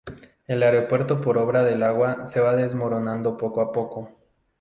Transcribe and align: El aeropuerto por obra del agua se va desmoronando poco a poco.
El 0.47 0.63
aeropuerto 0.63 1.21
por 1.21 1.37
obra 1.37 1.63
del 1.63 1.83
agua 1.83 2.25
se 2.25 2.39
va 2.39 2.55
desmoronando 2.55 3.37
poco 3.37 3.61
a 3.61 3.71
poco. 3.71 4.09